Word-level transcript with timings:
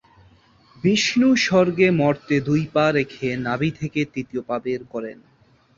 বিষ্ণু 0.83 1.29
স্বর্গে-মর্তে 1.37 2.35
দুই 2.41 2.61
পা 2.73 2.85
রেখে 2.91 3.29
নাভি 3.37 3.69
থেকে 3.71 3.99
তৃতীয় 4.05 4.41
পা 4.41 4.57
বের 4.59 4.81
করেন। 4.85 5.17